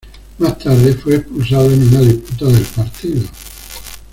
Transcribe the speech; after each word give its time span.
Más 0.39 0.57
tarde 0.57 0.93
fue 0.95 1.17
expulsado 1.17 1.69
en 1.69 1.83
una 1.89 1.99
disputa 2.01 2.47
del 2.51 2.63
partido. 2.63 3.21